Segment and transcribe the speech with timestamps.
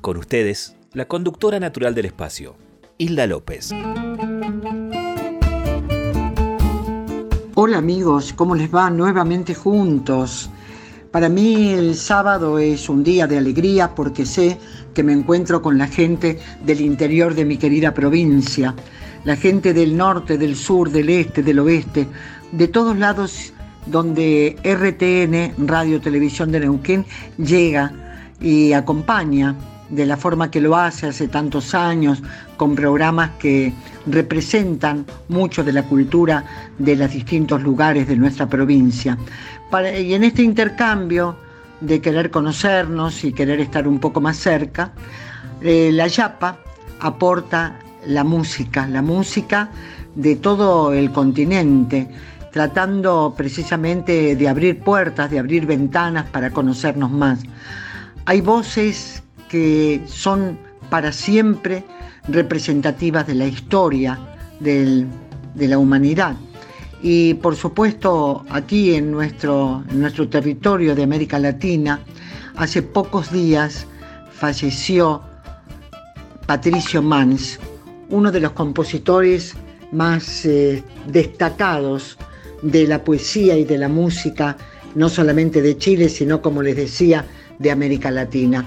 [0.00, 2.56] Con ustedes, la conductora natural del espacio,
[2.96, 3.70] Hilda López.
[7.54, 8.88] Hola amigos, ¿cómo les va?
[8.88, 10.48] Nuevamente juntos.
[11.10, 14.56] Para mí el sábado es un día de alegría porque sé
[14.94, 18.74] que me encuentro con la gente del interior de mi querida provincia,
[19.24, 22.06] la gente del norte, del sur, del este, del oeste,
[22.52, 23.52] de todos lados
[23.84, 27.04] donde RTN, Radio Televisión de Neuquén,
[27.36, 27.92] llega
[28.40, 29.54] y acompaña
[29.90, 32.22] de la forma que lo hace hace tantos años,
[32.56, 33.72] con programas que
[34.06, 36.44] representan mucho de la cultura
[36.78, 39.18] de los distintos lugares de nuestra provincia.
[39.98, 41.36] Y en este intercambio
[41.80, 44.92] de querer conocernos y querer estar un poco más cerca,
[45.60, 46.58] eh, la Yapa
[47.00, 49.70] aporta la música, la música
[50.14, 52.08] de todo el continente,
[52.52, 57.40] tratando precisamente de abrir puertas, de abrir ventanas para conocernos más.
[58.26, 61.84] Hay voces que son para siempre
[62.28, 64.18] representativas de la historia
[64.60, 65.06] de
[65.56, 66.36] la humanidad.
[67.02, 72.00] Y por supuesto, aquí en nuestro, nuestro territorio de América Latina,
[72.56, 73.86] hace pocos días
[74.32, 75.22] falleció
[76.46, 77.58] Patricio Mans,
[78.10, 79.54] uno de los compositores
[79.92, 82.18] más eh, destacados
[82.62, 84.56] de la poesía y de la música,
[84.94, 87.24] no solamente de Chile, sino como les decía,
[87.58, 88.66] de América Latina.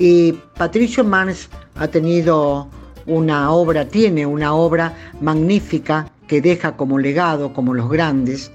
[0.00, 2.68] Y Patricio Mans ha tenido
[3.04, 8.50] una obra, tiene una obra magnífica que deja como legado, como los grandes.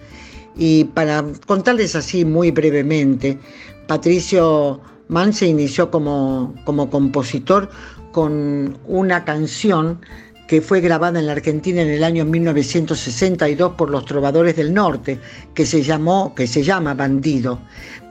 [0.57, 3.37] Y para contarles así muy brevemente,
[3.85, 7.69] Patricio Mans se inició como, como compositor
[8.11, 9.99] con una canción
[10.47, 15.19] que fue grabada en la Argentina en el año 1962 por los trovadores del norte,
[15.53, 17.59] que se llamó, que se llama Bandido,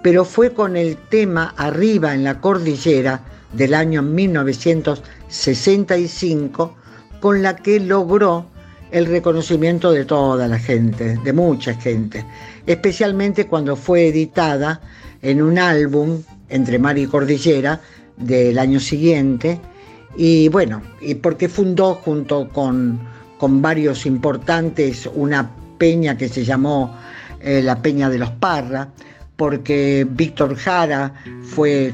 [0.02, 3.20] pero fue con el tema Arriba en la cordillera
[3.52, 6.76] del año 1965
[7.20, 8.46] con la que logró
[8.90, 12.26] el reconocimiento de toda la gente, de mucha gente,
[12.66, 14.82] especialmente cuando fue editada
[15.22, 17.80] en un álbum entre Mar y Cordillera
[18.16, 19.58] del año siguiente,
[20.16, 20.82] y bueno,
[21.22, 23.00] porque fundó junto con,
[23.38, 26.94] con varios importantes una peña que se llamó
[27.40, 28.88] eh, la Peña de los Parra,
[29.36, 31.92] porque Víctor Jara fue,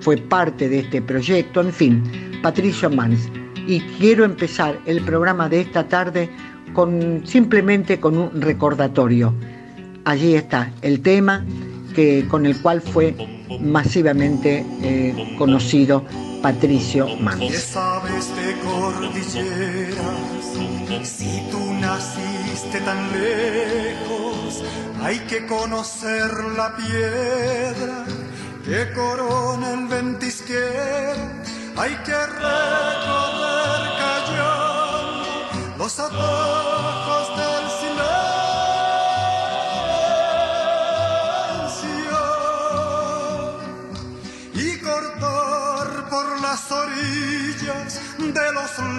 [0.00, 2.02] fue parte de este proyecto, en fin,
[2.40, 3.28] Patricio Mans.
[3.66, 6.30] Y quiero empezar el programa de esta tarde
[6.72, 9.34] con, simplemente con un recordatorio.
[10.04, 11.44] Allí está el tema
[11.96, 13.14] que, con el cual fue
[13.60, 16.04] masivamente eh, conocido
[16.42, 17.62] Patricio ¿Qué Mans.
[17.62, 19.96] sabes de cordilleras?
[21.04, 24.62] Si tú naciste tan lejos,
[25.02, 28.04] hay que conocer la piedra
[28.64, 31.22] que corona el ventisquero.
[31.76, 35.30] Hay que recorrer callando
[35.78, 37.51] los atajos del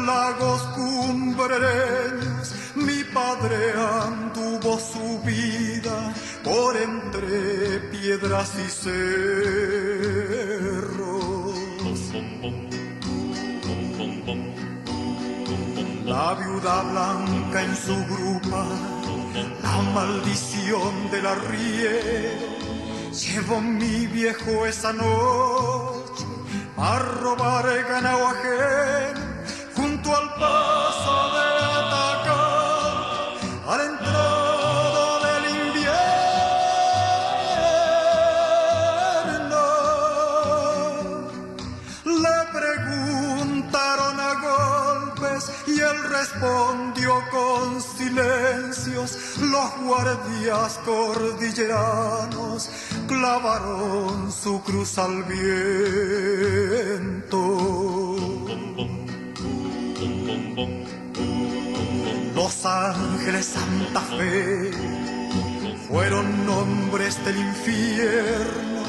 [0.06, 2.54] lagos cumbreños.
[2.76, 6.14] Mi padre anduvo su vida
[6.44, 9.64] por entre piedras y cerros.
[16.06, 18.66] La viuda blanca en su grupa,
[19.64, 22.54] la maldición del arriero.
[23.12, 26.26] Llevó mi viejo esa noche
[26.78, 27.86] a robar el
[30.12, 31.46] al paso de
[31.80, 33.04] Atacama
[33.68, 33.84] a la
[35.24, 36.04] del invierno.
[42.06, 43.34] Le pregunto
[46.24, 49.38] respondió con silencios.
[49.40, 52.70] Los guardias cordilleranos
[53.08, 55.64] clavaron su cruz al viento.
[62.36, 64.72] Los ángeles Santa Fe
[65.88, 68.84] fueron nombres del infierno.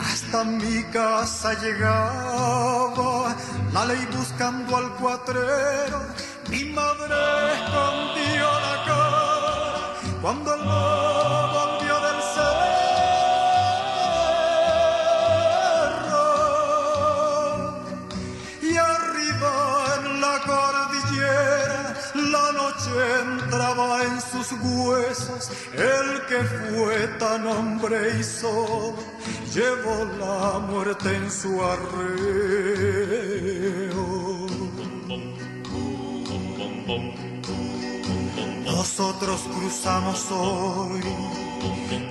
[0.00, 3.34] Hasta mi casa llegaba
[3.72, 6.00] la ley buscando al cuatrero.
[6.48, 7.16] Mi madre
[7.54, 10.64] escondió la cara cuando el
[24.52, 25.50] huesos.
[25.72, 28.96] El que fue tan hombre y solo
[29.54, 33.30] llevó la muerte en su arreo.
[38.64, 41.00] Nosotros cruzamos hoy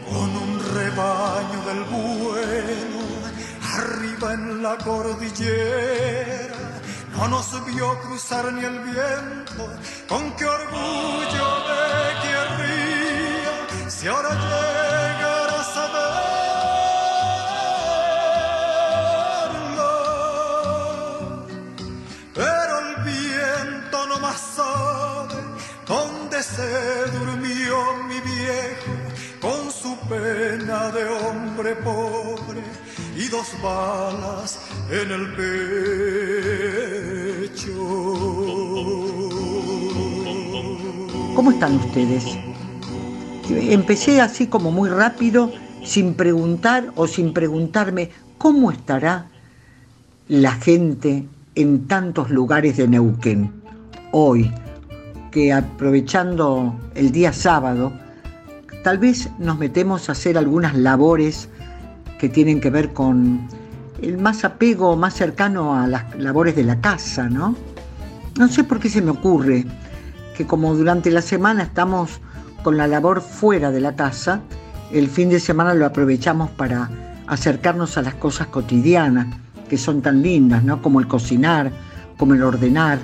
[0.09, 2.99] con un rebaño del bueno,
[3.77, 6.59] arriba en la cordillera.
[7.15, 9.67] No nos vio cruzar ni el viento,
[10.07, 12.08] con qué orgullo de
[13.99, 16.23] si ahora llegara a saberlo.
[22.33, 25.35] Pero el viento no más sabe
[25.85, 27.75] dónde se durmió
[28.07, 28.93] mi viejo
[29.41, 32.63] con su pena de hombre pobre
[33.17, 34.59] y dos balas
[34.89, 35.59] en el pecho.
[41.35, 42.48] ¿Cómo están ustedes?
[43.49, 45.51] Empecé así como muy rápido,
[45.83, 49.27] sin preguntar o sin preguntarme cómo estará
[50.27, 51.25] la gente
[51.55, 53.51] en tantos lugares de Neuquén.
[54.11, 54.51] Hoy,
[55.31, 57.91] que aprovechando el día sábado,
[58.83, 61.49] tal vez nos metemos a hacer algunas labores
[62.19, 63.47] que tienen que ver con
[64.01, 67.55] el más apego más cercano a las labores de la casa, ¿no?
[68.37, 69.65] No sé por qué se me ocurre
[70.37, 72.21] que como durante la semana estamos
[72.63, 74.41] con la labor fuera de la casa,
[74.91, 76.89] el fin de semana lo aprovechamos para
[77.27, 79.27] acercarnos a las cosas cotidianas,
[79.69, 80.81] que son tan lindas, ¿no?
[80.81, 81.71] Como el cocinar,
[82.17, 82.99] como el ordenar,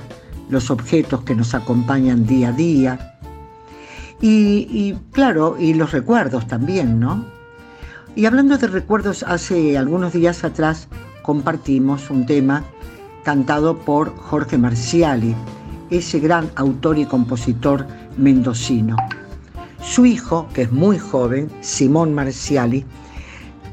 [0.50, 3.18] los objetos que nos acompañan día a día.
[4.22, 7.26] Y, y, claro, y los recuerdos también, ¿no?
[8.16, 10.88] Y hablando de recuerdos, hace algunos días atrás
[11.22, 12.64] compartimos un tema
[13.24, 15.36] cantado por Jorge Marciali,
[15.90, 17.86] ese gran autor y compositor
[18.18, 18.96] mendocino.
[19.86, 22.84] Su hijo, que es muy joven, Simón Marciali,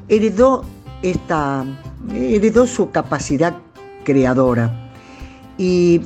[0.09, 0.63] heredó,
[1.03, 1.65] esta,
[2.15, 3.57] heredó su capacidad
[4.05, 4.91] creadora
[5.57, 6.03] y,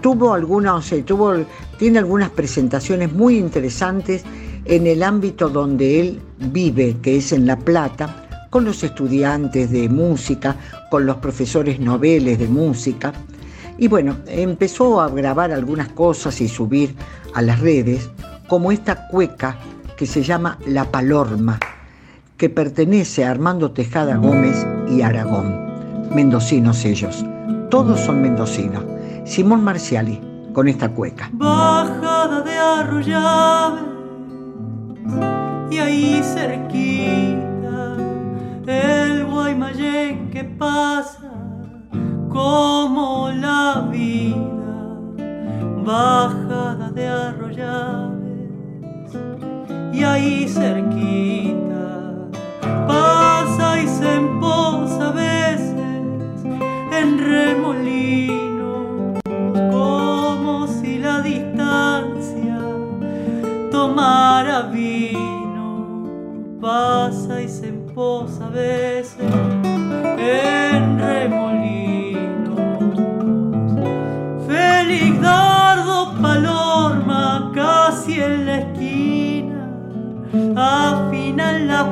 [0.00, 1.34] tuvo algunos, tuvo,
[1.78, 4.24] tiene algunas presentaciones muy interesantes
[4.64, 9.88] en el ámbito donde él vive, que es en La Plata, con los estudiantes de
[9.88, 10.56] música,
[10.90, 13.12] con los profesores noveles de música.
[13.78, 16.94] Y bueno, empezó a grabar algunas cosas y subir
[17.34, 18.10] a las redes,
[18.50, 19.56] como esta cueca
[19.96, 21.60] que se llama La Palorma,
[22.36, 26.08] que pertenece a Armando Tejada Gómez y Aragón.
[26.12, 27.24] Mendocinos ellos,
[27.70, 28.82] todos son mendocinos.
[29.24, 30.20] Simón Marciali,
[30.52, 31.30] con esta cueca.
[31.32, 33.82] Bajada de Arroyave
[35.70, 37.96] y ahí cerquita
[38.66, 41.30] el Guaymallén que pasa
[42.28, 45.22] como la vida,
[45.84, 48.19] bajada de arroyaves
[50.12, 52.14] ahí cerquita.
[52.86, 56.44] Pasa y se emposa a veces
[56.92, 58.70] en remolino
[59.70, 62.58] como si la distancia
[63.70, 65.68] tomara vino,
[66.60, 68.99] pasa y se emposa a veces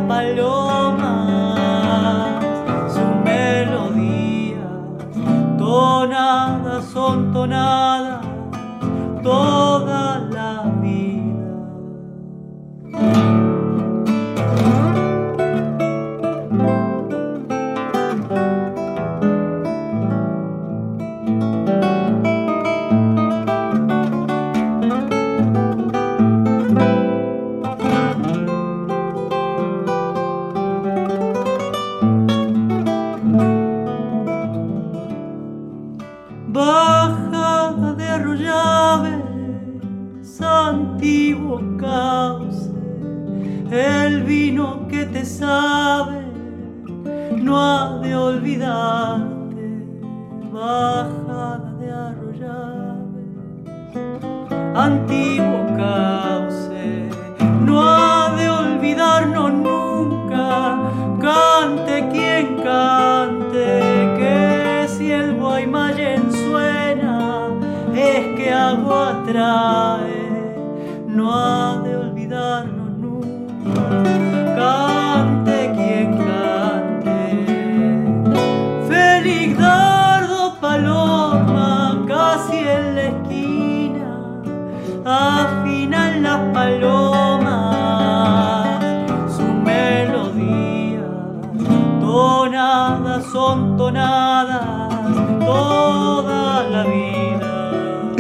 [0.07, 1.55] palomas,
[2.93, 4.67] su melodía,
[5.59, 8.25] tonadas son tonadas,
[9.23, 9.68] toda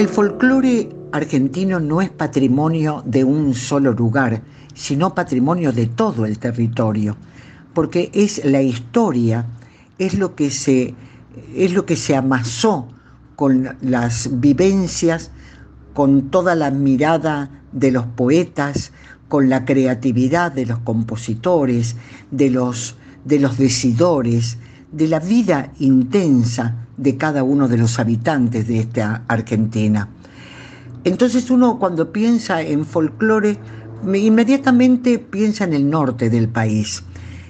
[0.09, 4.41] El folclore argentino no es patrimonio de un solo lugar,
[4.73, 7.15] sino patrimonio de todo el territorio,
[7.75, 9.45] porque es la historia,
[9.99, 10.95] es lo que se,
[11.55, 12.88] es lo que se amasó
[13.37, 15.31] con las vivencias,
[15.93, 18.93] con toda la mirada de los poetas,
[19.29, 21.97] con la creatividad de los compositores,
[22.31, 22.97] de los,
[23.27, 24.57] de los decidores,
[24.92, 30.09] de la vida intensa de cada uno de los habitantes de esta Argentina.
[31.04, 33.59] Entonces uno cuando piensa en folclore,
[34.14, 37.02] inmediatamente piensa en el norte del país.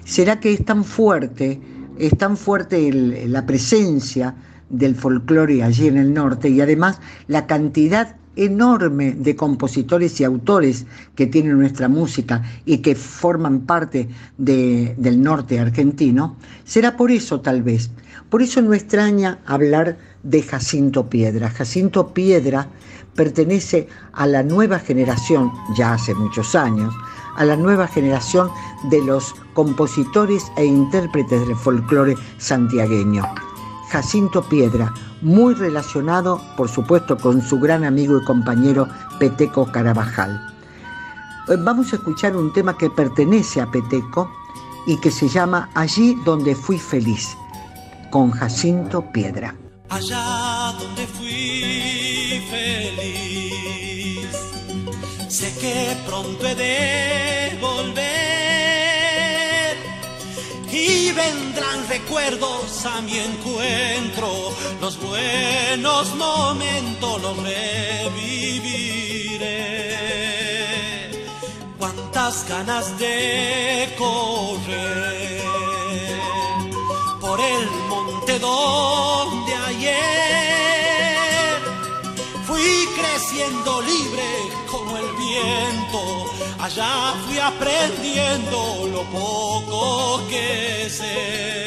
[0.05, 1.59] ¿Será que es tan fuerte,
[1.97, 2.91] es tan fuerte
[3.27, 4.35] la presencia
[4.69, 10.85] del folclore allí en el norte y además la cantidad enorme de compositores y autores
[11.15, 17.61] que tiene nuestra música y que forman parte del norte argentino, será por eso tal
[17.61, 17.91] vez.
[18.29, 21.49] Por eso no extraña hablar de Jacinto Piedra.
[21.49, 22.67] Jacinto Piedra
[23.15, 26.93] pertenece a la nueva generación, ya hace muchos años,
[27.35, 28.49] a la nueva generación
[28.89, 33.23] de los compositores e intérpretes del folclore santiagueño.
[33.89, 38.87] Jacinto Piedra, muy relacionado, por supuesto, con su gran amigo y compañero
[39.19, 40.55] Peteco Carabajal.
[41.49, 44.31] Eh, vamos a escuchar un tema que pertenece a Peteco
[44.85, 47.35] y que se llama Allí donde fui feliz,
[48.11, 49.55] con Jacinto Piedra.
[49.89, 54.29] Allá donde fui feliz,
[55.27, 57.57] sé que pronto he de
[60.71, 68.29] y vendrán recuerdos a mi encuentro, los buenos momentos los reviviré.
[71.77, 75.41] Cuántas ganas de correr
[77.19, 79.99] por el monte donde ayer
[82.45, 84.58] fui creciendo libre
[86.59, 91.65] Allá fui aprendiendo lo poco que sé.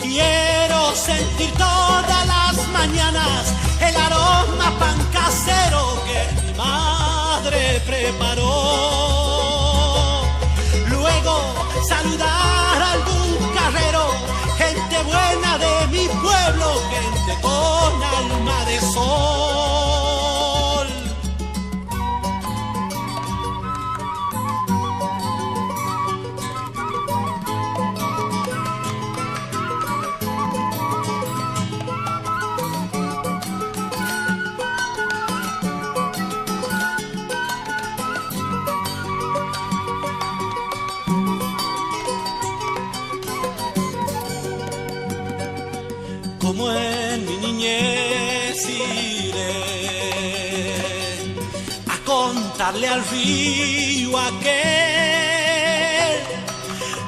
[0.00, 8.52] Quiero sentir todas las mañanas el aroma pan casero que mi madre preparó.
[10.88, 11.34] Luego
[11.88, 13.24] saludar a algún
[14.58, 19.93] gente buena de mi pueblo, gente con alma de sol.
[52.64, 54.42] Contarle al río aquel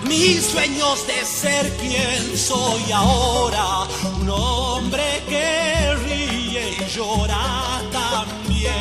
[0.07, 3.87] mis sueños de ser quien soy ahora,
[4.21, 8.75] un hombre que ríe y llora también.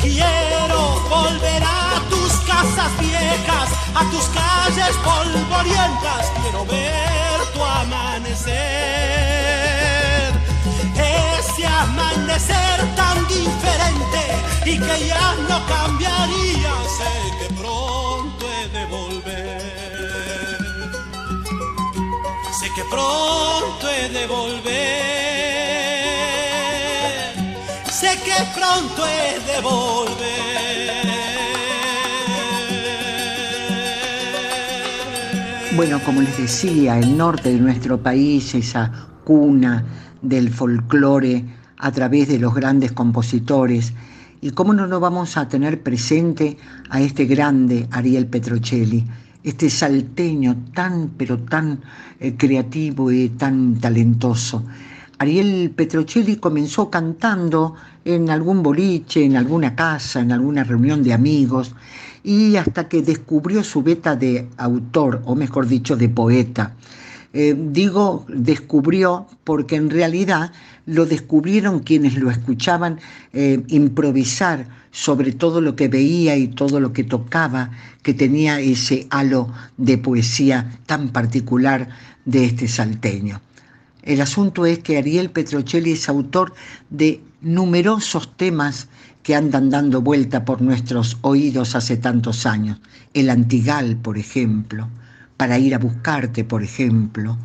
[0.00, 9.63] Quiero volver a tus casas viejas, a tus calles polvorientas, quiero ver tu amanecer.
[11.56, 14.22] Ese amanecer tan diferente
[14.66, 20.58] y que ya no cambiaría, sé que pronto he de volver.
[22.58, 24.74] Sé que pronto he de volver.
[27.88, 30.24] Sé que pronto he de volver.
[35.76, 38.90] Bueno, como les decía, el norte de nuestro país, esa
[39.24, 41.44] cuna del folclore
[41.78, 43.92] a través de los grandes compositores.
[44.40, 46.56] ¿Y cómo no nos vamos a tener presente
[46.90, 49.04] a este grande Ariel Petrocelli,
[49.42, 51.80] este salteño tan, pero tan
[52.20, 54.64] eh, creativo y tan talentoso?
[55.18, 61.74] Ariel Petrocelli comenzó cantando en algún boliche, en alguna casa, en alguna reunión de amigos,
[62.22, 66.74] y hasta que descubrió su beta de autor, o mejor dicho, de poeta.
[67.36, 70.52] Eh, digo descubrió porque en realidad
[70.86, 73.00] lo descubrieron quienes lo escuchaban
[73.32, 77.72] eh, improvisar sobre todo lo que veía y todo lo que tocaba,
[78.04, 81.88] que tenía ese halo de poesía tan particular
[82.24, 83.40] de este salteño.
[84.04, 86.54] El asunto es que Ariel Petrocelli es autor
[86.90, 88.86] de numerosos temas
[89.24, 92.78] que andan dando vuelta por nuestros oídos hace tantos años.
[93.12, 94.88] El Antigal, por ejemplo,
[95.36, 97.38] para ir a buscarte, por ejemplo.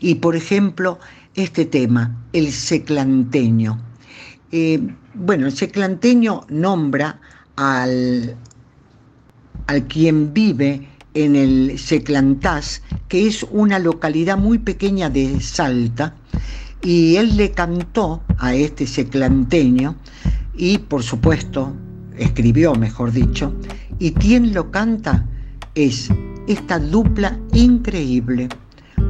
[0.00, 0.98] Y, por ejemplo,
[1.34, 3.80] este tema, el seclanteño.
[4.52, 4.80] Eh,
[5.14, 7.20] bueno, el seclanteño nombra
[7.56, 8.36] al,
[9.66, 16.14] al quien vive en el Seclantás, que es una localidad muy pequeña de Salta,
[16.82, 19.96] y él le cantó a este seclanteño
[20.54, 21.74] y por supuesto
[22.18, 23.54] escribió, mejor dicho,
[23.98, 25.26] y quien lo canta
[25.74, 26.10] es
[26.46, 28.48] esta dupla increíble,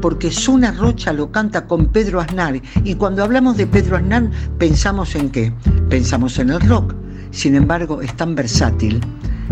[0.00, 5.14] porque Zuna Rocha lo canta con Pedro Aznar, y cuando hablamos de Pedro Aznar pensamos
[5.14, 5.52] en qué?
[5.88, 6.94] Pensamos en el rock,
[7.30, 9.00] sin embargo es tan versátil,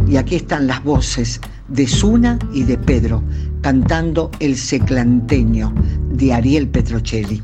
[0.09, 3.23] y aquí están las voces de Zuna y de Pedro,
[3.63, 5.73] cantando El Seclanteño
[6.11, 7.43] de Ariel Petrocelli.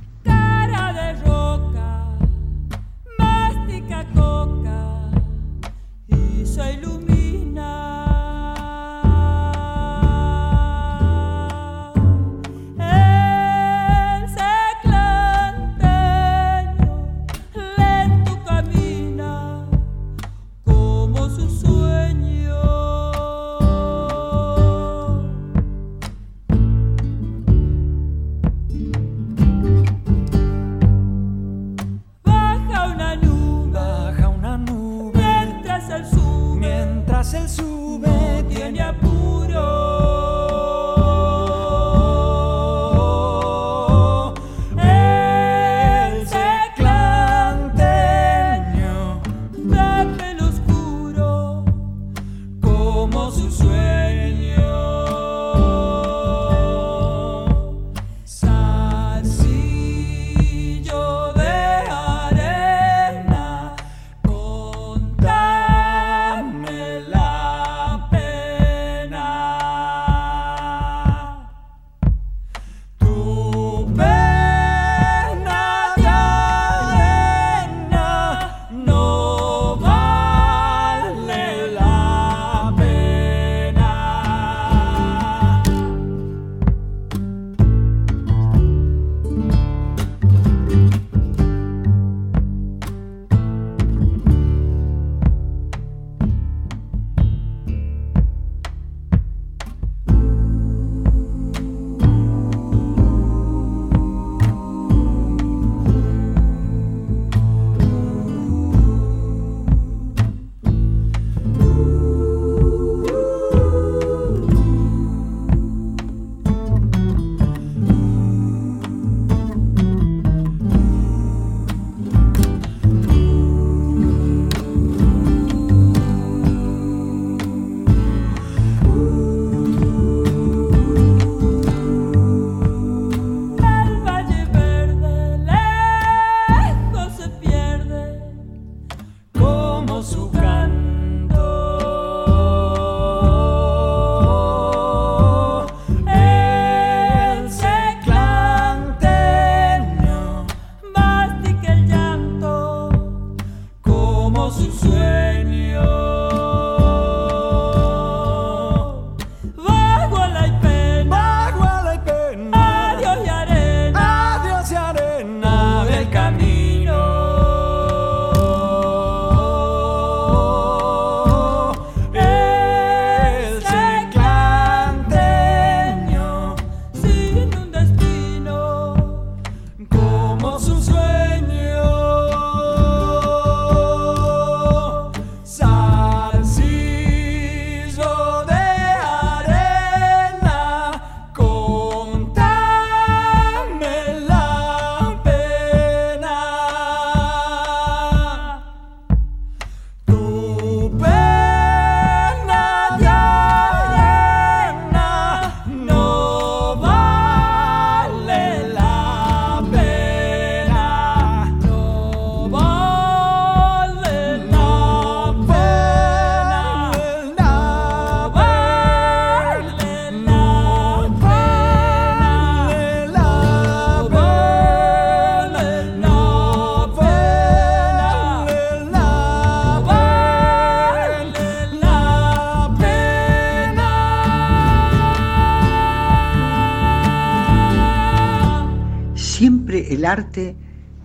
[240.10, 240.56] Arte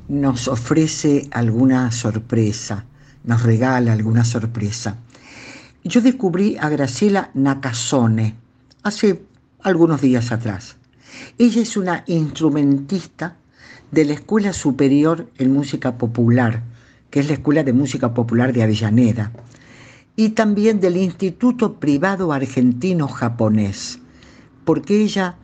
[0.08, 2.86] nos ofrece alguna sorpresa,
[3.24, 4.98] nos regala alguna sorpresa.
[5.84, 8.36] Yo descubrí a Graciela Nakasone
[8.82, 9.22] hace
[9.62, 10.78] algunos días atrás.
[11.38, 13.38] Ella es una instrumentista
[13.91, 16.63] de la Escuela Superior en Música Popular,
[17.12, 19.32] que es la Escuela de Música Popular de Avellaneda,
[20.15, 24.00] y también del Instituto Privado Argentino Japonés,
[24.65, 25.36] porque ella,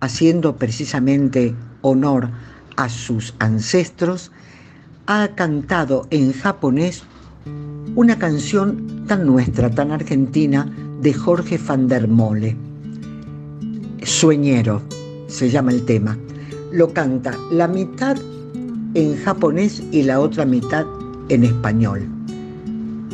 [0.00, 2.30] haciendo precisamente honor
[2.78, 4.30] a sus ancestros,
[5.06, 7.02] ha cantado en japonés
[7.96, 12.56] una canción tan nuestra, tan argentina, de Jorge van der Mole.
[14.04, 14.80] Sueñero
[15.26, 16.16] se llama el tema.
[16.72, 18.16] Lo canta la mitad
[18.94, 20.86] en japonés y la otra mitad
[21.28, 22.06] en español.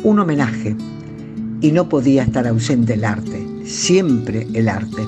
[0.03, 0.75] Un homenaje.
[1.61, 5.07] Y no podía estar ausente el arte, siempre el arte.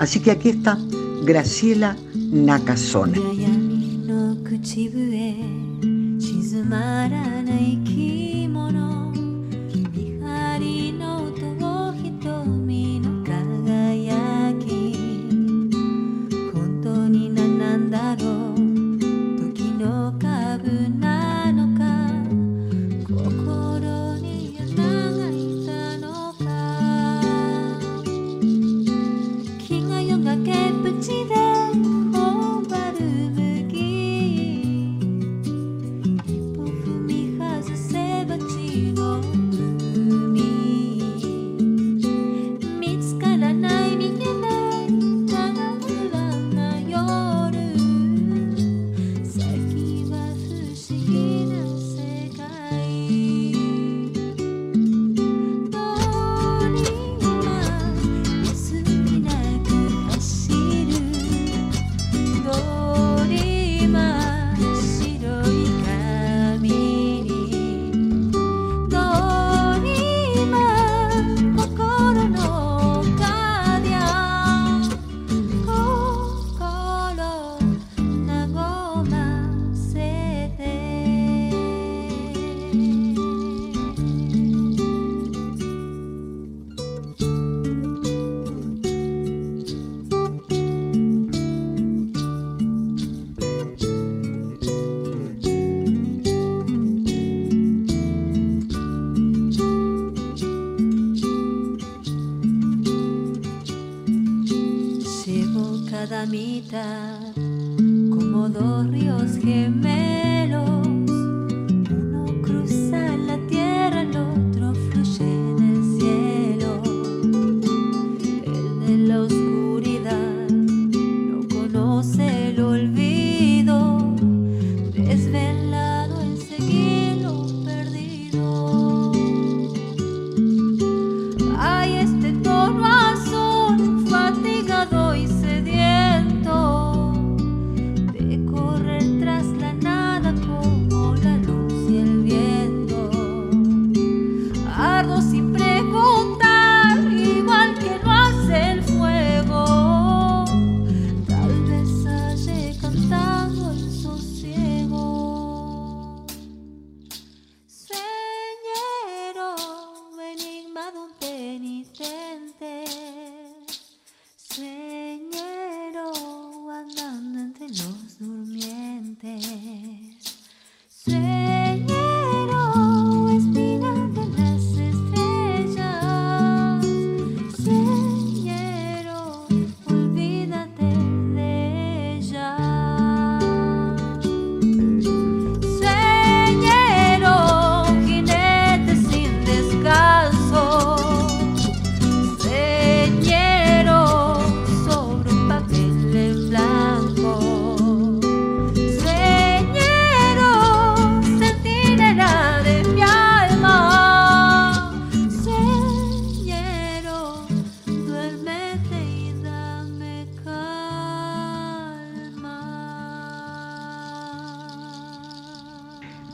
[0.00, 0.76] Así que aquí está
[1.24, 1.96] Graciela
[2.32, 3.61] Nakasone.
[4.62, 5.34] 口笛
[6.20, 7.31] 静まら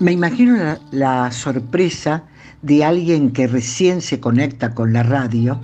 [0.09, 2.25] Me imagino la, sorpresa
[2.62, 5.61] de alguien que recién se conecta con la radio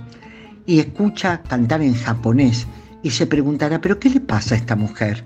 [0.67, 2.67] y escucha cantar en japonés
[3.01, 5.25] y se preguntará, ¿pero qué le pasa a esta mujer?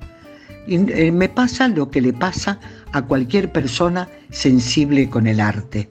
[0.70, 2.62] Eh, me pasa lo que le pasa
[2.94, 5.90] a cualquier persona sensible con el arte.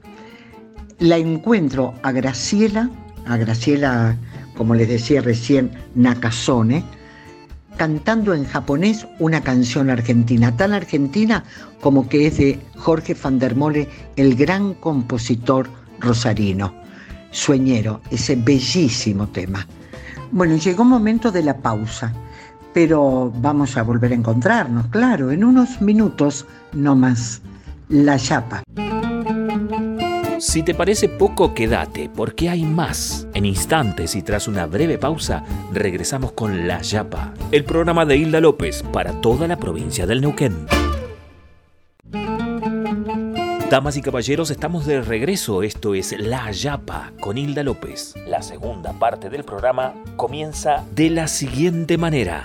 [0.98, 2.88] La encuentro a Graciela,
[3.26, 4.16] a Graciela,
[4.56, 6.82] como les decía recién, Nakasone,
[7.78, 11.44] cantando en japonés una canción argentina, tan argentina
[11.80, 16.74] como que es de Jorge van der Mole, el gran compositor rosarino.
[17.30, 19.66] Sueñero, ese bellísimo tema.
[20.30, 22.12] Bueno, llegó un momento de la pausa,
[22.74, 27.40] pero vamos a volver a encontrarnos, claro, en unos minutos no más.
[27.88, 28.62] La chapa.
[30.38, 33.26] Si te parece poco, quédate, porque hay más.
[33.34, 38.40] En instantes y tras una breve pausa, regresamos con La Yapa, el programa de Hilda
[38.40, 40.66] López para toda la provincia del Neuquén.
[43.68, 45.64] Damas y caballeros, estamos de regreso.
[45.64, 48.14] Esto es La Yapa con Hilda López.
[48.28, 52.44] La segunda parte del programa comienza de la siguiente manera.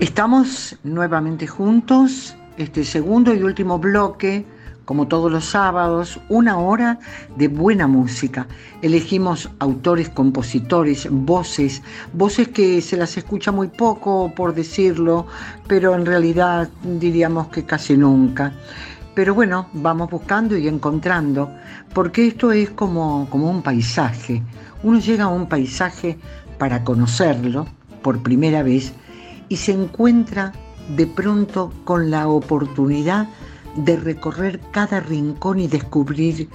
[0.00, 4.44] Estamos nuevamente juntos, este segundo y último bloque,
[4.84, 6.98] como todos los sábados, una hora
[7.36, 8.46] de buena música.
[8.82, 15.26] Elegimos autores, compositores, voces, voces que se las escucha muy poco, por decirlo,
[15.66, 18.52] pero en realidad diríamos que casi nunca.
[19.14, 21.50] Pero bueno, vamos buscando y encontrando,
[21.94, 24.42] porque esto es como, como un paisaje.
[24.82, 26.18] Uno llega a un paisaje
[26.58, 27.66] para conocerlo
[28.02, 28.92] por primera vez
[29.48, 30.52] y se encuentra
[30.96, 33.43] de pronto con la oportunidad de
[33.76, 36.48] recorrer cada rincón y descubrir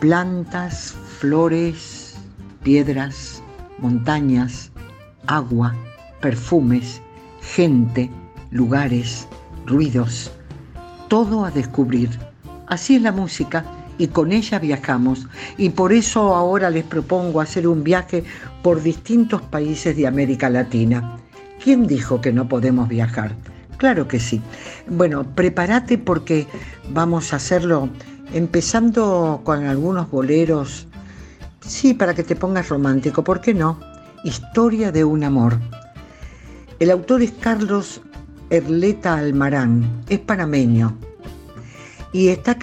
[0.00, 2.16] plantas, flores,
[2.62, 3.42] piedras,
[3.78, 4.70] montañas,
[5.26, 5.74] agua,
[6.20, 7.00] perfumes,
[7.40, 8.10] gente,
[8.50, 9.26] lugares,
[9.66, 10.30] ruidos,
[11.08, 12.10] todo a descubrir.
[12.66, 13.64] Así es la música
[13.98, 15.26] y con ella viajamos
[15.58, 18.24] y por eso ahora les propongo hacer un viaje
[18.62, 21.18] por distintos países de América Latina.
[21.62, 23.34] ¿Quién dijo que no podemos viajar?
[23.80, 24.42] Claro que sí.
[24.88, 26.46] Bueno, prepárate porque
[26.90, 27.88] vamos a hacerlo
[28.34, 30.86] empezando con algunos boleros.
[31.62, 33.80] Sí, para que te pongas romántico, ¿por qué no?
[34.22, 35.58] Historia de un amor.
[36.78, 38.02] El autor es Carlos
[38.50, 40.94] Erleta Almarán, es panameño.
[42.12, 42.58] Y está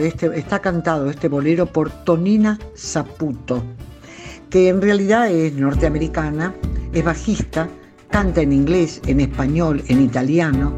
[0.00, 3.62] este, está cantado este bolero por Tonina Zaputo,
[4.50, 6.52] que en realidad es norteamericana,
[6.92, 7.68] es bajista,
[8.10, 10.72] canta en inglés, en español, en italiano,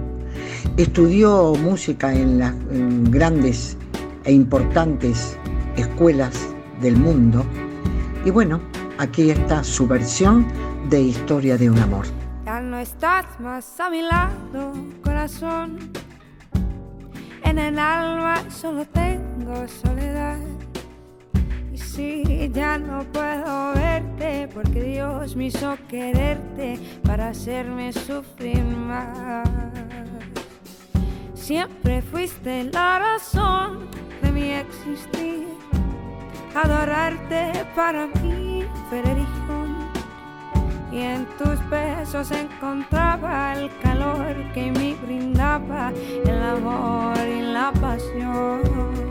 [0.76, 2.54] estudió música en las
[3.10, 3.76] grandes
[4.24, 5.36] e importantes
[5.76, 6.48] escuelas
[6.80, 7.44] del mundo
[8.24, 8.60] y bueno,
[8.98, 10.46] aquí está su versión
[10.90, 12.06] de Historia de un amor.
[12.44, 15.78] Ya no estás más a mi lado, corazón.
[17.44, 20.38] En el alma solo tengo soledad.
[21.72, 23.79] Y si ya no puedo verte,
[24.54, 29.48] porque Dios me hizo quererte para hacerme sufrir más.
[31.34, 33.88] Siempre fuiste la razón
[34.22, 35.48] de mi existir.
[36.54, 39.90] Adorarte para mí fue religión.
[40.92, 45.92] Y en tus besos encontraba el calor que me brindaba
[46.24, 49.09] el amor y la pasión.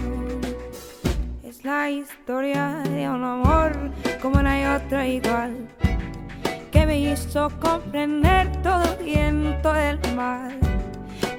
[1.64, 3.74] La historia de un amor
[4.22, 5.68] como no hay otra igual,
[6.72, 10.58] que me hizo comprender todo el viento del mal,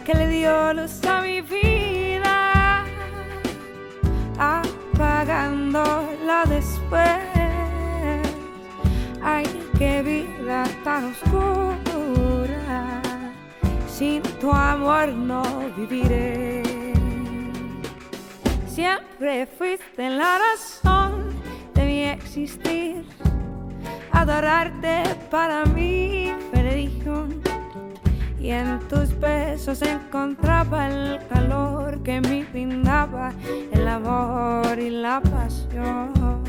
[0.04, 2.84] que le dio luz a mi vida,
[4.38, 7.18] apagándola después.
[9.22, 9.46] Ay,
[9.78, 13.00] qué vida tan oscura,
[13.88, 15.42] sin tu amor no
[15.78, 16.69] viviré.
[18.80, 21.28] Siempre fuiste la razón
[21.74, 23.04] de mi existir.
[24.10, 27.42] Adorarte para mí fue religión.
[28.40, 33.34] Y en tus besos encontraba el calor que me brindaba
[33.70, 36.39] el amor y la pasión.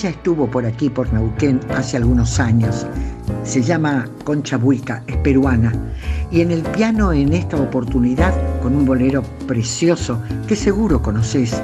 [0.00, 2.86] Ella estuvo por aquí, por Neuquén, hace algunos años.
[3.44, 5.74] Se llama Concha Buica, es peruana.
[6.30, 8.32] Y en el piano en esta oportunidad,
[8.62, 11.62] con un bolero precioso que seguro conoces.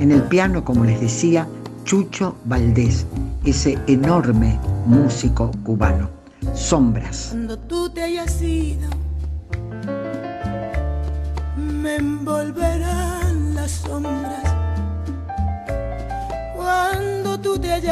[0.00, 1.48] En el piano, como les decía,
[1.84, 3.06] Chucho Valdés,
[3.46, 6.10] ese enorme músico cubano.
[6.52, 7.34] Sombras.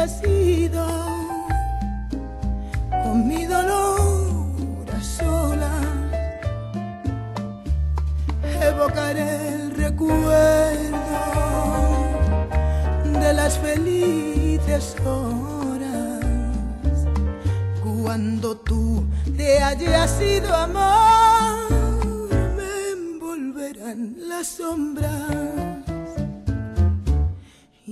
[0.01, 0.85] Tú te hayas ido,
[3.03, 5.85] con mi dolor a solas,
[8.63, 10.97] evocaré el recuerdo
[13.19, 16.25] de las felices horas.
[17.83, 19.05] Cuando tú
[19.37, 21.69] te hayas ido, amor,
[22.57, 25.90] me envolverán las sombras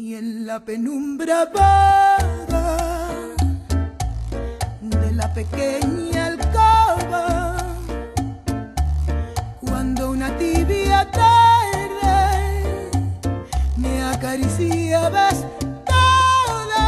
[0.09, 2.77] y en la penumbra vaga
[4.81, 7.57] de la pequeña alcoba,
[9.61, 12.89] cuando una tibia tarde
[13.77, 15.45] me acariciabas
[15.85, 16.87] toda,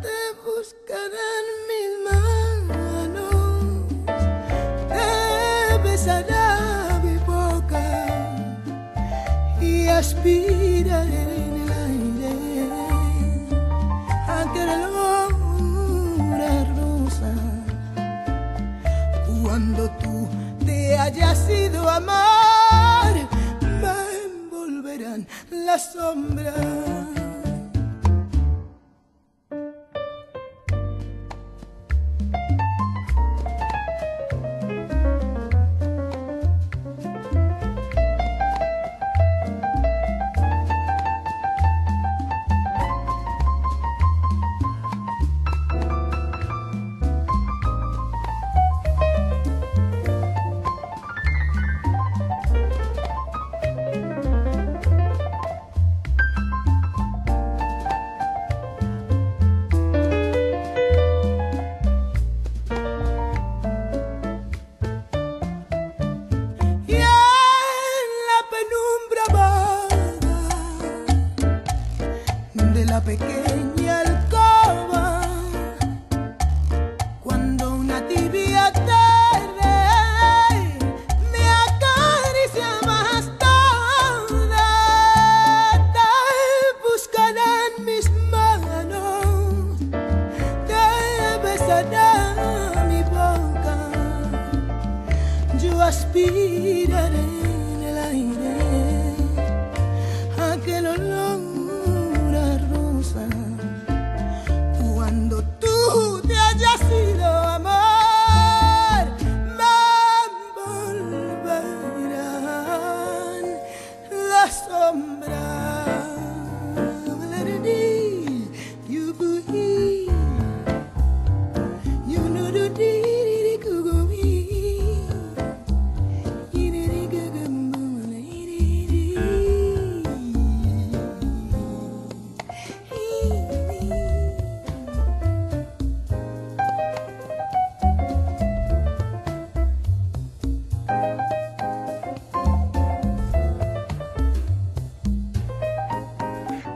[0.00, 3.84] te buscarán mis manos,
[4.88, 5.08] te
[5.84, 7.84] besará mi boca
[9.60, 10.59] y aspiraré
[23.60, 27.19] me envolverán las sombras.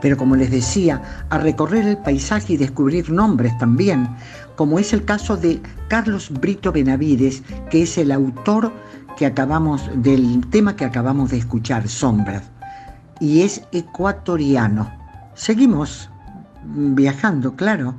[0.05, 1.01] Pero como les decía,
[1.31, 4.07] a recorrer el paisaje y descubrir nombres también,
[4.55, 7.41] como es el caso de Carlos Brito Benavides,
[7.71, 8.71] que es el autor
[9.17, 12.43] que acabamos del tema que acabamos de escuchar, Sombras,
[13.19, 14.91] y es ecuatoriano.
[15.33, 16.11] Seguimos
[16.63, 17.95] viajando, claro.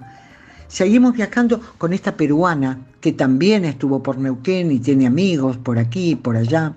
[0.69, 6.11] Seguimos viajando con esta peruana que también estuvo por Neuquén y tiene amigos por aquí
[6.11, 6.73] y por allá.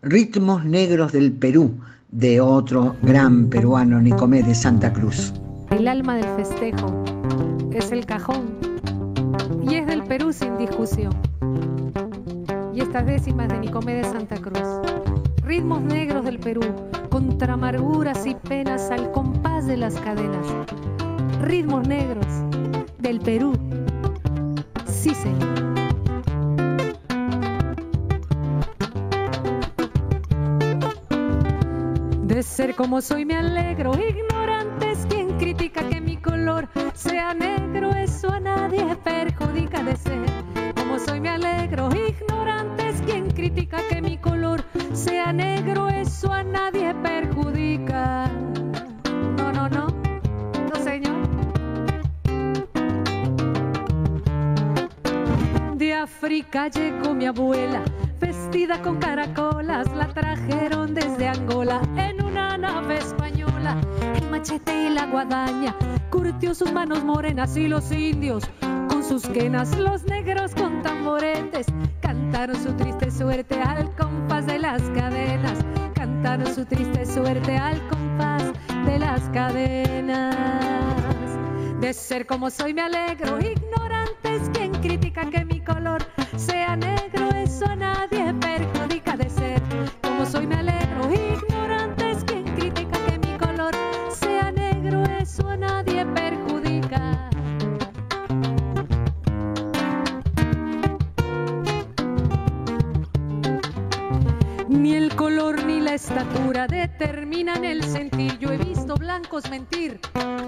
[0.00, 1.80] Ritmos Negros del Perú,
[2.14, 5.34] de otro gran peruano, Nicomé de Santa Cruz.
[5.70, 7.04] El alma del festejo
[7.72, 8.54] es el cajón
[9.68, 11.12] y es del Perú sin discusión.
[12.72, 14.80] Y estas décimas de Nicomé de Santa Cruz
[15.44, 16.62] ritmos negros del Perú,
[17.10, 20.46] contra amarguras y penas al compás de las cadenas.
[21.42, 22.26] Ritmos negros
[22.98, 23.52] del Perú.
[24.86, 25.83] Sí, señor.
[32.54, 38.30] Ser como soy me alegro, ignorante es quien critica que mi color sea negro, eso
[38.30, 40.24] a nadie perjudica de ser.
[40.76, 46.44] Como soy me alegro, ignorante es quien critica que mi color sea negro, eso a
[46.44, 48.30] nadie perjudica.
[49.36, 51.26] No, no, no, no señor.
[55.76, 57.82] De África llegó mi abuela,
[58.82, 63.80] con caracolas, la trajeron desde Angola en una nave española.
[64.14, 65.74] El machete y la guadaña
[66.08, 68.44] curtió sus manos morenas y los indios
[68.88, 71.66] con sus quenas, los negros con tamboretes
[72.00, 75.58] cantaron su triste suerte al compás de las cadenas.
[75.92, 78.52] Cantaron su triste suerte al compás
[78.86, 80.36] de las cadenas.
[81.80, 84.36] De ser como soy me alegro, ignorante
[84.84, 86.04] es quien critica que mi color
[86.36, 89.62] sea negro, eso a nadie perjudica de ser.
[90.02, 90.73] Como soy me
[105.94, 108.36] la estatura determinan el sentir.
[108.40, 110.00] Yo he visto blancos mentir,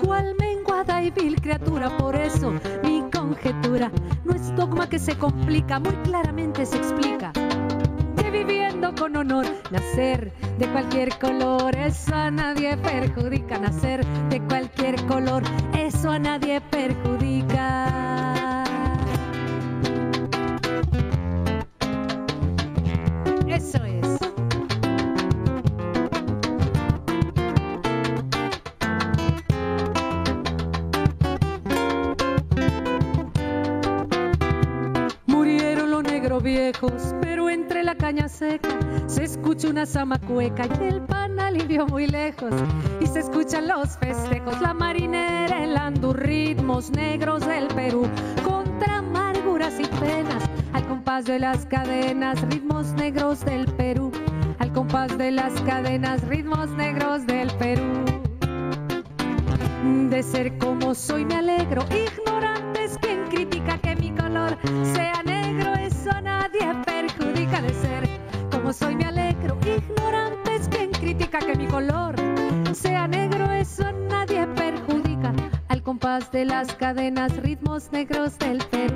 [0.05, 1.97] cual menguada y vil criatura.
[1.97, 3.93] Por eso mi conjetura
[4.25, 7.31] no es dogma que se complica, muy claramente se explica.
[8.17, 13.57] Que viviendo con honor, nacer de cualquier color, eso a nadie perjudica.
[13.61, 15.45] Nacer de cualquier color,
[15.79, 17.93] eso a nadie perjudica.
[23.47, 23.96] Eso es.
[37.21, 38.69] Pero entre la caña seca
[39.07, 42.53] se escucha una zamacueca y el panal vivió muy lejos.
[43.01, 48.09] Y se escuchan los festejos, la marinera helando ritmos negros del Perú
[48.45, 50.43] contra amarguras y penas.
[50.73, 54.13] Al compás de las cadenas, ritmos negros del Perú.
[54.59, 58.05] Al compás de las cadenas, ritmos negros del Perú.
[60.11, 64.57] De ser como soy me alegro, ignorante es quien critica que mi color
[64.95, 65.36] sea negro,
[66.07, 68.09] eso a nadie perjudica de ser.
[68.53, 72.15] Como soy me alegro, ignorante es quien critica que mi color
[72.73, 75.33] sea negro, eso a nadie perjudica.
[75.69, 78.95] Al compás de las cadenas, ritmos negros del Perú.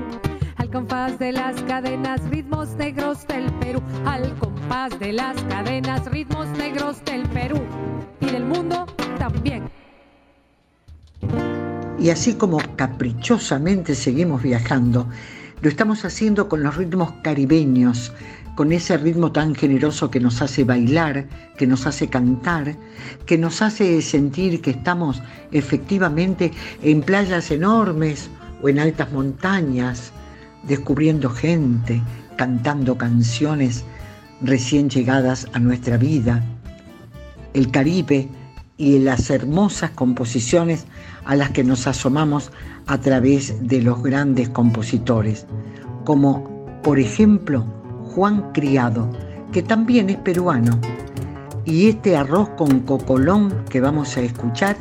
[0.57, 3.83] Al compás de las cadenas, ritmos negros del Perú.
[4.07, 7.61] Al compás de las cadenas, ritmos negros del Perú.
[8.21, 8.87] Y del mundo
[9.19, 9.69] también.
[11.99, 15.09] Y así como caprichosamente seguimos viajando,
[15.63, 18.13] lo estamos haciendo con los ritmos caribeños,
[18.55, 22.77] con ese ritmo tan generoso que nos hace bailar, que nos hace cantar,
[23.27, 26.53] que nos hace sentir que estamos efectivamente
[26.83, 28.31] en playas enormes
[28.63, 30.13] o en altas montañas,
[30.65, 32.03] descubriendo gente,
[32.37, 33.85] cantando canciones
[34.41, 36.43] recién llegadas a nuestra vida.
[37.53, 38.29] El Caribe
[38.77, 40.87] y las hermosas composiciones
[41.27, 42.51] a las que nos asomamos
[42.91, 45.47] a través de los grandes compositores,
[46.05, 47.65] como por ejemplo
[48.17, 49.09] Juan Criado,
[49.53, 50.77] que también es peruano.
[51.65, 54.77] Y este arroz con cocolón que vamos a escuchar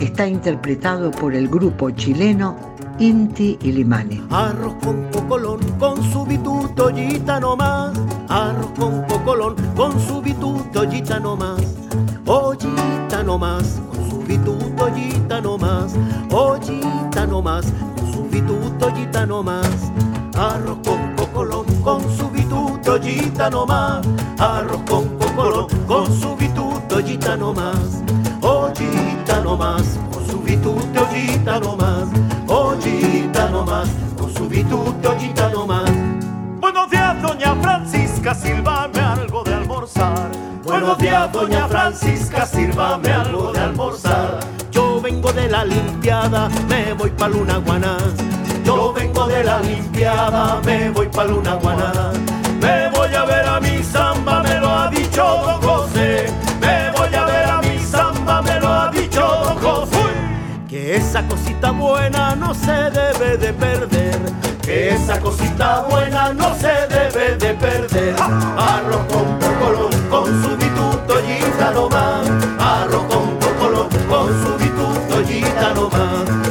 [0.00, 2.56] está interpretado por el grupo chileno
[2.98, 4.20] Inti y Limane.
[4.30, 7.96] Arroz con cocolón, con su bituto ollita nomás.
[8.28, 11.62] Arroz con cocolón, con su bituto ollita nomás.
[12.26, 13.87] Ollita nomás, con
[14.28, 15.94] su bituto ollita nomás.
[16.30, 17.64] Ollita nomás,
[17.96, 19.90] con su bituto ollita nomás.
[20.36, 24.06] Arroz con cocolón, con su bituto ollita nomás.
[24.38, 28.02] Arroz con cocolón, con su bituto ollita nomás.
[28.42, 32.08] Ollita nomás, con su bituto ollita nomás.
[32.48, 35.90] Ollita nomás, con su bituto ollita nomás.
[36.60, 40.30] Buenos días, doña Francisca, sírvame algo de almorzar.
[40.80, 44.38] Buenos días, doña Francisca, sírvame algo de almorzar.
[44.70, 47.98] Yo vengo de la limpiada, me voy pa' Luna Guaná.
[48.64, 52.12] Yo vengo de la limpiada, me voy pa' Luna Guaná.
[52.62, 56.26] Me voy a ver a mi samba, me lo ha dicho don José.
[56.60, 60.06] Me voy a ver a mi samba, me lo ha dicho don José.
[60.68, 64.47] Que esa cosita buena no se debe de perder.
[64.68, 68.14] Que esa cosita buena no se debe de perder.
[68.20, 75.88] Arroz con cocolón, con su bituto gitano más, arroz con cocolón, con su bituto gitano
[75.88, 76.47] más,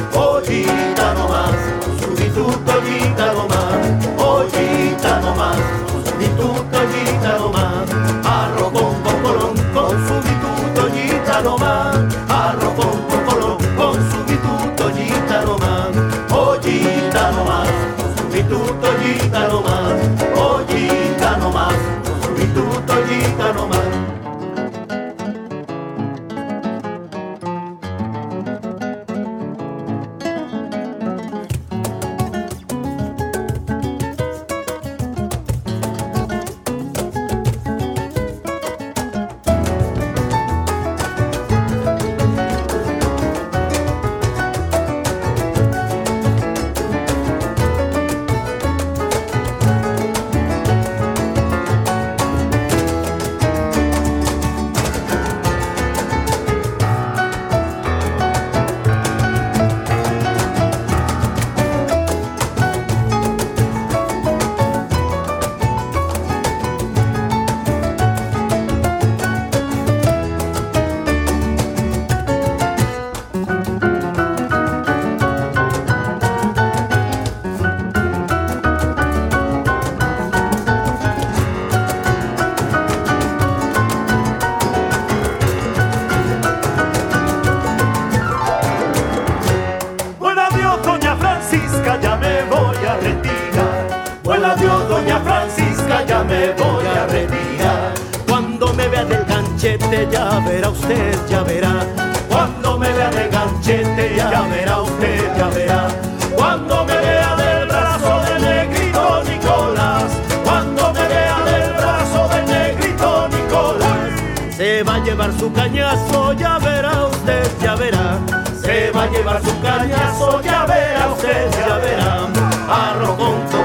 [115.52, 118.18] cañazo, ya verá usted, ya verá.
[118.60, 122.28] Se va a llevar su cañazo, ya verá usted, ya verá.
[122.68, 123.57] Arroz con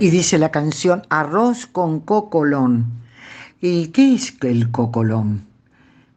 [0.00, 2.86] Y dice la canción Arroz con cocolón.
[3.60, 5.46] ¿Y qué es el cocolón?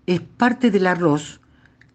[0.07, 1.41] Es parte del arroz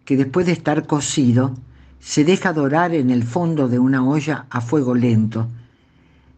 [0.05, 1.55] que después de estar cocido
[1.99, 5.47] se deja dorar en el fondo de una olla a fuego lento.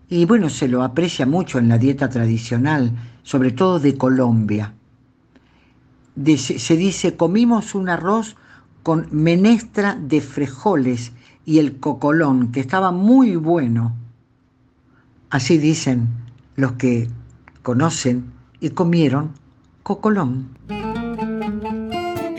[0.09, 2.91] Y bueno, se lo aprecia mucho en la dieta tradicional,
[3.23, 4.73] sobre todo de Colombia.
[6.35, 8.35] Se dice, comimos un arroz
[8.83, 11.13] con menestra de frijoles
[11.45, 13.95] y el cocolón, que estaba muy bueno.
[15.29, 16.09] Así dicen
[16.55, 17.07] los que
[17.63, 19.31] conocen y comieron
[19.83, 20.49] cocolón.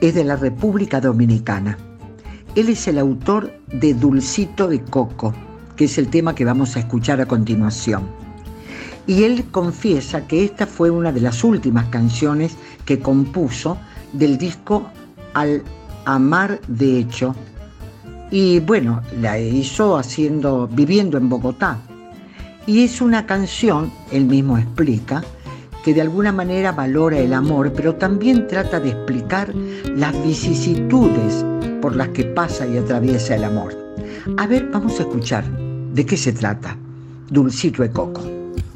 [0.00, 1.76] es de la República Dominicana.
[2.54, 5.34] Él es el autor de Dulcito de Coco,
[5.76, 8.02] que es el tema que vamos a escuchar a continuación.
[9.06, 13.78] Y él confiesa que esta fue una de las últimas canciones que compuso
[14.12, 14.86] del disco
[15.34, 15.62] Al
[16.04, 17.34] Amar de Hecho.
[18.30, 21.78] Y bueno, la hizo haciendo, viviendo en Bogotá.
[22.66, 25.24] Y es una canción, él mismo explica,
[25.88, 29.54] que de alguna manera valora el amor, pero también trata de explicar
[29.96, 31.46] las vicisitudes
[31.80, 33.74] por las que pasa y atraviesa el amor.
[34.36, 36.76] A ver, vamos a escuchar de qué se trata.
[37.30, 38.20] Dulcito de coco.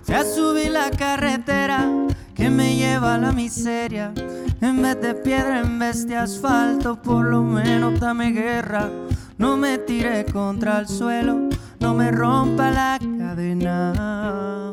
[0.07, 1.87] Ya subí la carretera
[2.35, 4.15] que me lleva a la miseria.
[4.63, 8.89] En vez de piedra, en vez de asfalto, por lo menos dame guerra.
[9.37, 14.73] No me tire contra el suelo, no me rompa la cadena.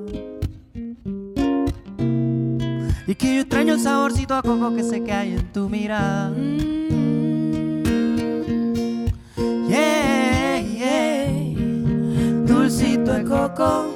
[3.15, 6.31] Que yo extraño el saborcito a coco que sé que hay en tu mirada.
[9.67, 11.29] Yeah, yeah.
[12.45, 13.95] Dulcito de coco.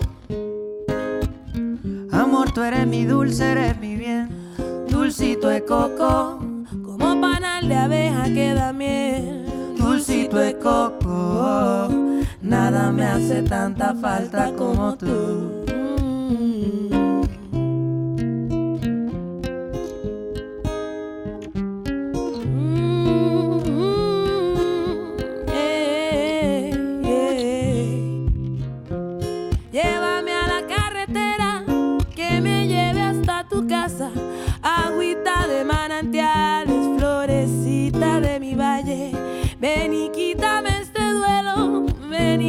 [2.12, 4.30] Amor, tú eres mi dulce, eres mi bien.
[4.90, 6.40] Dulcito de coco.
[6.84, 9.46] Como panal de abeja que da miel.
[9.78, 11.90] Dulcito de coco.
[12.42, 15.63] Nada me hace tanta falta como tú.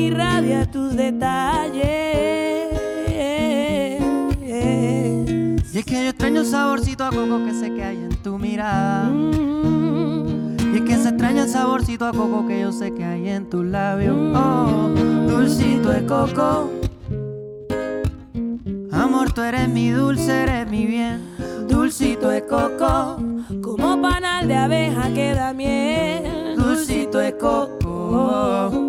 [0.04, 1.84] Ven y radia tus detalles.
[5.72, 8.38] Y es que yo extraño el saborcito a coco que sé que hay en tu
[8.38, 9.10] mirada.
[10.72, 13.50] Y es que se extraña el saborcito a coco que yo sé que hay en
[13.50, 14.16] tus labios.
[14.16, 14.90] Oh,
[15.26, 16.70] dulcito de coco.
[18.92, 21.22] Amor, tú eres mi dulce, eres mi bien.
[21.68, 23.16] Dulcito de coco.
[23.60, 26.54] Como panal de abeja que da miel.
[26.56, 28.83] Dulcito de coco.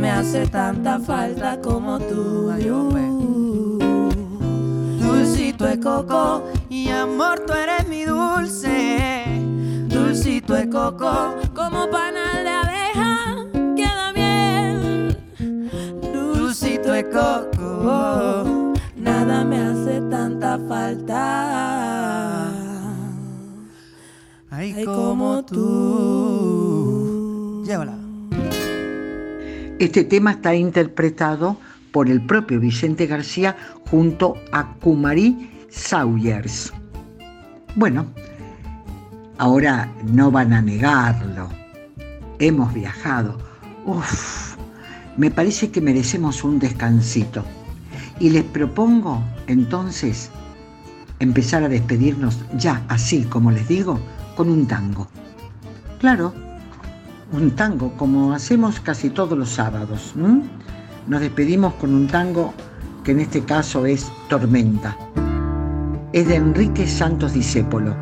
[0.00, 2.52] Me hace tanta falta como tú.
[5.00, 6.44] Dulcito de coco.
[6.68, 9.24] Y amor, tú eres mi dulce.
[9.88, 11.34] Dulcito de coco.
[11.54, 13.36] Como panal de abeja
[13.74, 15.16] que da miel.
[16.12, 18.74] Dulcito de coco.
[18.96, 22.52] Nada me hace tanta falta.
[24.50, 26.86] Ay, como tú.
[27.66, 27.95] Llévala.
[29.78, 31.58] Este tema está interpretado
[31.92, 33.54] por el propio Vicente García
[33.90, 36.72] junto a Kumari Sawyers.
[37.74, 38.06] Bueno,
[39.36, 41.50] ahora no van a negarlo.
[42.38, 43.36] Hemos viajado.
[43.84, 44.56] Uf,
[45.18, 47.44] me parece que merecemos un descansito.
[48.18, 50.30] Y les propongo entonces
[51.18, 54.00] empezar a despedirnos ya así como les digo,
[54.36, 55.06] con un tango.
[56.00, 56.32] Claro,
[57.32, 60.14] un tango como hacemos casi todos los sábados.
[61.06, 62.52] Nos despedimos con un tango
[63.04, 64.96] que en este caso es Tormenta.
[66.12, 67.94] Es de Enrique Santos Discépolo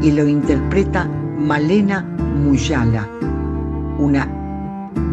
[0.00, 1.04] y lo interpreta
[1.38, 3.08] Malena Muyala,
[3.98, 4.28] una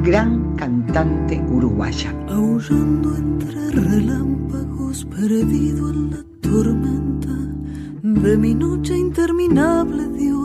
[0.04, 2.14] gran cantante uruguaya.
[2.30, 7.30] aullando entre relámpagos, perdido en la tormenta
[8.02, 10.39] de mi noche interminable, Dios,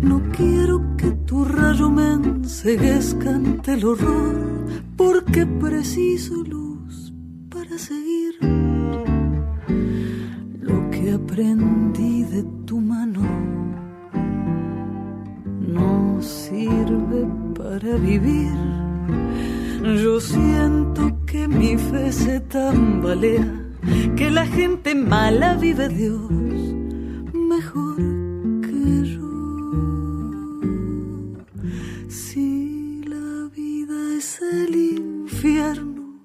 [0.00, 4.34] No quiero que tu rayo me enceguezca ante el horror,
[4.96, 7.12] porque preciso luz
[7.50, 8.34] para seguir
[10.60, 13.20] lo que aprendí de tu mano.
[15.60, 18.56] No sirve para vivir.
[20.02, 23.46] Yo siento que mi fe se tambalea,
[24.16, 26.78] que la gente mala vive Dios
[27.48, 27.96] mejor
[28.60, 29.30] que yo.
[32.08, 36.20] Si la vida es el infierno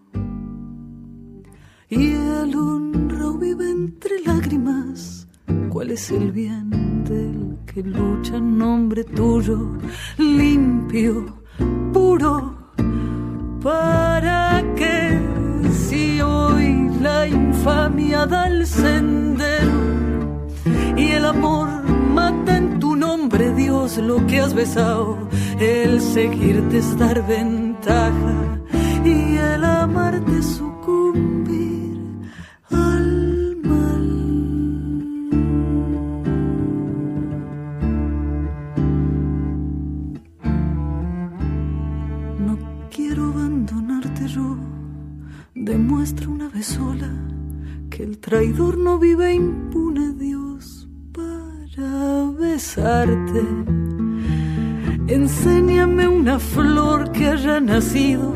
[1.90, 5.28] y el honro vive entre lágrimas,
[5.70, 6.70] ¿cuál es el bien
[7.06, 9.78] del que lucha en nombre tuyo,
[10.18, 11.42] limpio,
[11.94, 12.56] puro?
[13.62, 15.22] ¿Para qué
[15.72, 19.93] si hoy la infamia da el sendero
[20.98, 25.30] y el amor mata en tu nombre, Dios, lo que has besado?
[25.60, 28.60] El seguirte es dar ventaja
[29.06, 31.98] y el amarte sucumbir
[32.72, 34.08] al mal.
[42.40, 42.58] No
[42.90, 44.58] quiero abandonarte yo.
[45.56, 47.10] Demuestra una vez sola
[47.90, 49.73] que el traidor no vive impune,
[55.08, 58.34] Enséñame una flor que haya nacido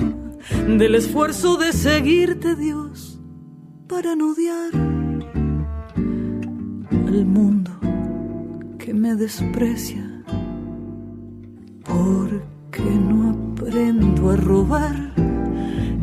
[0.68, 3.20] del esfuerzo de seguirte, Dios,
[3.88, 4.74] para no odiar
[7.08, 7.72] al mundo
[8.78, 10.24] que me desprecia.
[11.84, 15.14] Porque no aprendo a robar.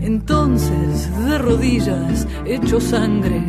[0.00, 3.42] Entonces, de rodillas, hecho sangre,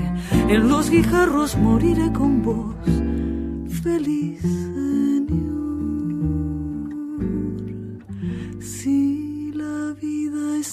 [0.48, 2.76] en los guijarros moriré con vos,
[3.82, 4.44] feliz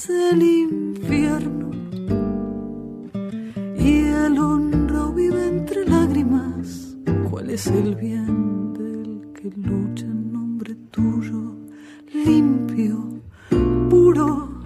[0.02, 1.70] es el infierno
[3.78, 6.96] y el honrado vive entre lágrimas.
[7.30, 11.54] ¿Cuál es el bien del que lucha en nombre tuyo,
[12.12, 13.20] limpio,
[13.90, 14.64] puro?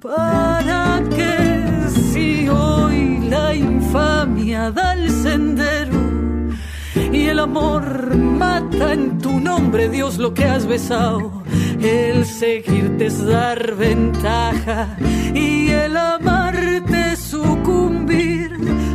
[0.00, 6.00] Para que si hoy la infamia da el sendero
[7.12, 11.41] y el amor mata en tu nombre, Dios, lo que has besado
[11.82, 14.96] el seguirte es dar ventaja
[15.34, 18.52] y el amarte sucumbir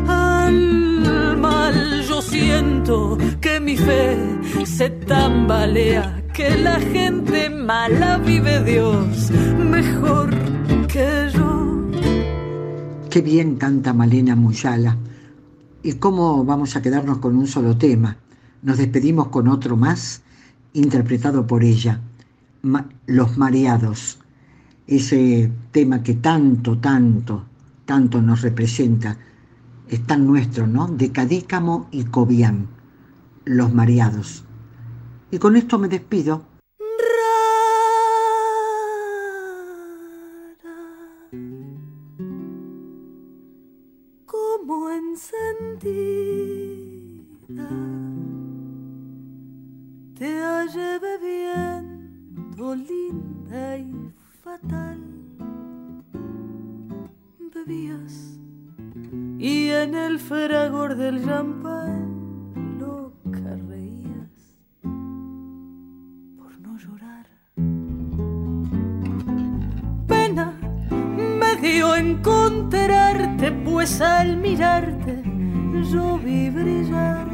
[0.07, 2.01] al mal.
[2.07, 4.17] Yo siento que mi fe
[4.65, 10.29] se tambalea, que la gente mala vive Dios mejor
[10.87, 11.89] que yo.
[13.09, 14.95] Qué bien canta Malena Muyala.
[15.83, 18.15] ¿Y cómo vamos a quedarnos con un solo tema?
[18.61, 20.21] Nos despedimos con otro más,
[20.73, 22.01] interpretado por ella,
[23.05, 24.19] Los Mareados,
[24.87, 27.45] ese tema que tanto, tanto,
[27.85, 29.17] tanto nos representa,
[29.87, 30.87] es tan nuestro, ¿no?
[30.87, 32.67] De Cadícamo y Cobián,
[33.45, 34.43] Los Mareados.
[35.31, 36.56] Y con esto me despido.
[57.53, 58.39] Bebías
[59.37, 64.57] y en el fragor del champán loca reías
[66.37, 67.27] por no llorar.
[70.07, 70.53] Pena
[71.39, 75.23] me dio encontrarte, pues al mirarte
[75.91, 77.27] yo vi brillar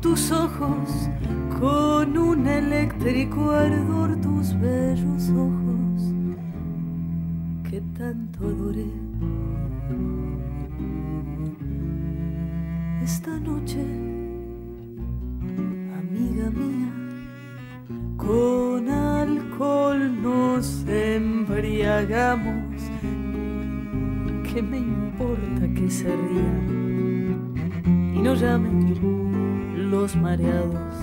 [0.00, 1.08] tus ojos
[1.58, 5.63] con un eléctrico ardor, tus bellos ojos
[7.74, 8.86] que tanto adoré.
[13.02, 13.80] Esta noche,
[16.00, 16.92] amiga mía,
[18.16, 22.80] con alcohol nos embriagamos.
[24.44, 27.54] ¿Qué me importa que se rían
[28.14, 30.94] y no llamen los mareados?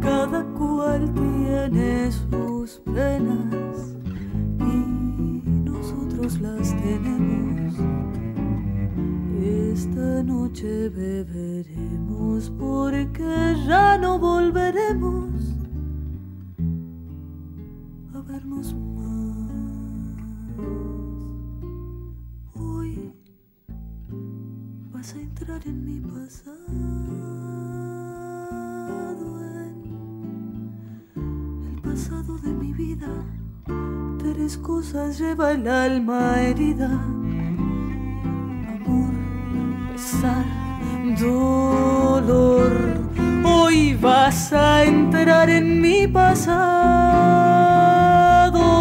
[0.00, 3.95] Cada cual tiene sus penas
[6.26, 7.74] nosotros las tenemos.
[9.72, 15.35] Esta noche beberemos porque ya no volveremos
[34.56, 36.88] Tres cosas lleva el alma herida.
[38.74, 39.12] Amor,
[39.92, 40.46] pesar,
[41.20, 42.72] dolor.
[43.44, 46.48] Hoy vas a entrar en mi pasado.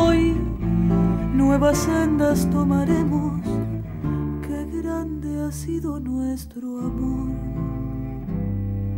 [0.08, 0.38] Hoy
[1.34, 3.42] nuevas sendas tomaremos.
[4.48, 7.36] Qué grande ha sido nuestro amor.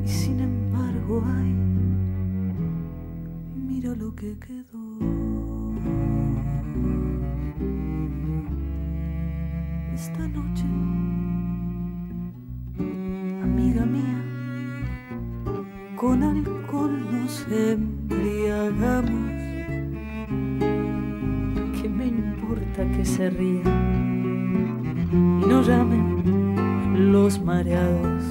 [0.06, 1.56] Y sin embargo, ay,
[3.56, 5.07] mira lo que quedó.
[10.18, 10.66] Noche,
[13.44, 14.24] amiga mía,
[15.96, 19.32] con alcohol nos embriagamos.
[21.80, 28.24] ¿Qué me importa que se rían y no llamen los mareados?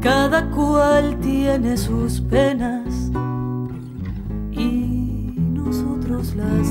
[0.00, 3.10] Cada cual tiene sus penas
[4.52, 6.70] y nosotros las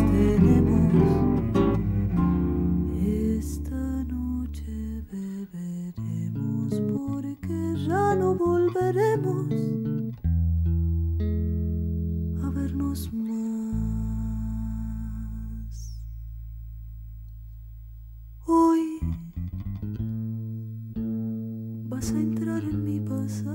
[22.13, 23.51] a entrar en mi pasado,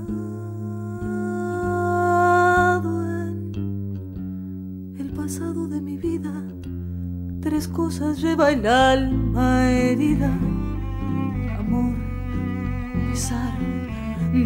[3.05, 6.31] en el pasado de mi vida.
[7.41, 10.31] Tres cosas lleva el alma herida:
[11.59, 11.95] amor,
[13.09, 13.53] pesar,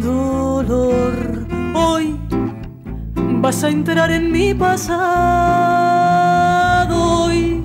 [0.00, 1.46] dolor.
[1.74, 2.18] Hoy
[3.40, 4.84] vas a entrar en mi pasado.
[7.24, 7.64] Hoy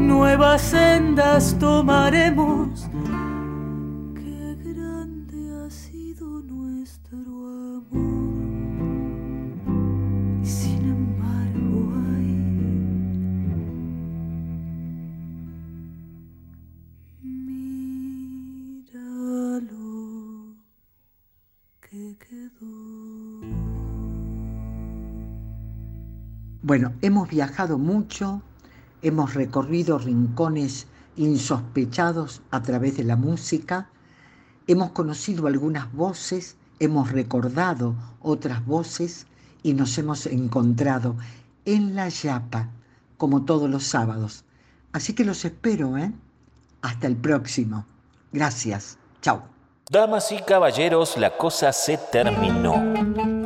[0.00, 2.65] nuevas sendas tomaremos.
[26.66, 28.42] Bueno, hemos viajado mucho,
[29.00, 33.88] hemos recorrido rincones insospechados a través de la música,
[34.66, 39.28] hemos conocido algunas voces, hemos recordado otras voces
[39.62, 41.14] y nos hemos encontrado
[41.66, 42.68] en la Yapa,
[43.16, 44.42] como todos los sábados.
[44.92, 46.10] Así que los espero, ¿eh?
[46.82, 47.86] Hasta el próximo.
[48.32, 48.98] Gracias.
[49.22, 49.44] Chao.
[49.88, 53.45] Damas y caballeros, la cosa se terminó.